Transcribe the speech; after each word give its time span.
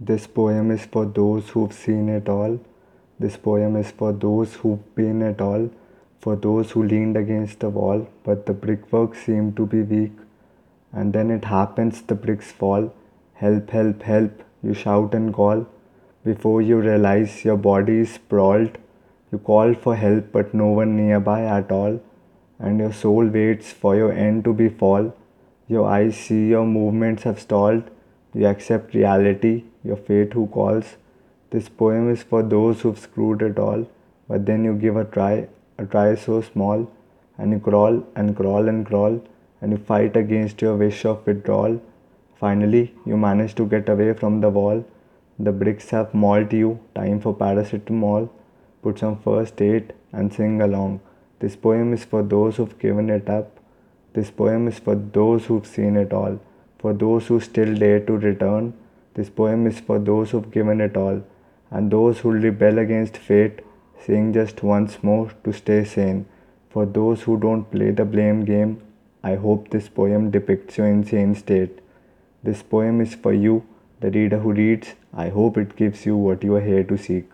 This 0.00 0.26
poem 0.26 0.72
is 0.72 0.86
for 0.86 1.06
those 1.06 1.50
who've 1.50 1.72
seen 1.72 2.08
it 2.08 2.28
all. 2.28 2.58
This 3.20 3.36
poem 3.36 3.76
is 3.76 3.92
for 3.92 4.12
those 4.12 4.54
who've 4.54 4.94
been 4.96 5.22
it 5.22 5.40
all. 5.40 5.70
For 6.18 6.34
those 6.34 6.72
who 6.72 6.82
leaned 6.82 7.16
against 7.16 7.60
the 7.60 7.68
wall, 7.68 8.08
but 8.24 8.46
the 8.46 8.54
brickwork 8.54 9.14
seemed 9.14 9.56
to 9.56 9.66
be 9.66 9.82
weak. 9.82 10.12
And 10.92 11.12
then 11.12 11.30
it 11.30 11.44
happens, 11.44 12.02
the 12.02 12.16
bricks 12.16 12.50
fall. 12.50 12.92
Help, 13.34 13.70
help, 13.70 14.02
help, 14.02 14.42
you 14.64 14.74
shout 14.74 15.14
and 15.14 15.32
call. 15.32 15.66
Before 16.24 16.60
you 16.60 16.78
realize 16.78 17.44
your 17.44 17.56
body 17.56 17.98
is 17.98 18.14
sprawled, 18.14 18.78
you 19.30 19.38
call 19.38 19.74
for 19.74 19.94
help, 19.94 20.32
but 20.32 20.54
no 20.54 20.66
one 20.66 20.96
nearby 20.96 21.44
at 21.44 21.70
all. 21.70 22.00
And 22.58 22.80
your 22.80 22.92
soul 22.92 23.26
waits 23.26 23.70
for 23.70 23.94
your 23.94 24.12
end 24.12 24.42
to 24.44 24.52
be 24.52 24.68
fall. 24.68 25.14
Your 25.68 25.86
eyes 25.88 26.16
see 26.16 26.48
your 26.48 26.66
movements 26.66 27.22
have 27.22 27.38
stalled. 27.38 27.90
You 28.34 28.48
accept 28.48 28.94
reality, 28.94 29.62
your 29.84 29.96
fate 29.96 30.32
who 30.32 30.48
calls. 30.48 30.96
This 31.50 31.68
poem 31.68 32.10
is 32.10 32.24
for 32.24 32.42
those 32.42 32.80
who've 32.80 32.98
screwed 32.98 33.42
it 33.42 33.60
all, 33.60 33.86
but 34.28 34.44
then 34.44 34.64
you 34.64 34.74
give 34.74 34.96
a 34.96 35.04
try, 35.04 35.46
a 35.78 35.86
try 35.86 36.16
so 36.16 36.40
small, 36.42 36.90
and 37.38 37.52
you 37.52 37.60
crawl 37.60 38.04
and 38.16 38.36
crawl 38.36 38.68
and 38.68 38.84
crawl, 38.84 39.22
and 39.60 39.70
you 39.70 39.78
fight 39.78 40.16
against 40.16 40.60
your 40.60 40.74
wish 40.74 41.04
of 41.04 41.24
withdrawal. 41.24 41.80
Finally, 42.34 42.92
you 43.06 43.16
manage 43.16 43.54
to 43.54 43.66
get 43.66 43.88
away 43.88 44.12
from 44.14 44.40
the 44.40 44.50
wall. 44.50 44.84
The 45.38 45.52
bricks 45.52 45.90
have 45.90 46.12
mauled 46.12 46.52
you, 46.52 46.80
time 46.94 47.20
for 47.20 47.34
paracetamol. 47.34 48.30
Put 48.82 48.98
some 48.98 49.16
first 49.18 49.62
aid 49.62 49.94
and 50.12 50.32
sing 50.32 50.60
along. 50.60 51.00
This 51.38 51.54
poem 51.54 51.92
is 51.92 52.04
for 52.04 52.22
those 52.22 52.56
who've 52.56 52.78
given 52.80 53.10
it 53.10 53.28
up. 53.28 53.60
This 54.12 54.30
poem 54.30 54.66
is 54.66 54.80
for 54.80 54.96
those 54.96 55.46
who've 55.46 55.66
seen 55.66 55.96
it 55.96 56.12
all. 56.12 56.40
For 56.84 56.92
those 56.92 57.28
who 57.28 57.40
still 57.40 57.74
dare 57.74 58.00
to 58.00 58.18
return. 58.18 58.74
This 59.14 59.30
poem 59.30 59.66
is 59.66 59.80
for 59.80 59.98
those 59.98 60.32
who've 60.32 60.50
given 60.56 60.82
it 60.82 60.98
all. 60.98 61.22
And 61.70 61.90
those 61.90 62.18
who'll 62.18 62.42
rebel 62.46 62.78
against 62.78 63.16
fate, 63.16 63.62
saying 64.06 64.34
just 64.34 64.62
once 64.62 65.02
more 65.02 65.30
to 65.44 65.54
stay 65.54 65.84
sane. 65.84 66.26
For 66.68 66.84
those 66.84 67.22
who 67.22 67.38
don't 67.38 67.70
play 67.70 67.90
the 67.90 68.04
blame 68.04 68.44
game, 68.44 68.82
I 69.22 69.36
hope 69.36 69.70
this 69.70 69.88
poem 69.88 70.30
depicts 70.30 70.76
your 70.76 70.88
insane 70.88 71.34
state. 71.34 71.80
This 72.42 72.62
poem 72.62 73.00
is 73.00 73.14
for 73.14 73.32
you, 73.32 73.64
the 74.00 74.10
reader 74.10 74.40
who 74.40 74.52
reads. 74.52 74.92
I 75.14 75.30
hope 75.30 75.56
it 75.56 75.76
gives 75.76 76.04
you 76.04 76.18
what 76.18 76.44
you 76.44 76.54
are 76.56 76.66
here 76.72 76.84
to 76.84 76.98
seek. 76.98 77.30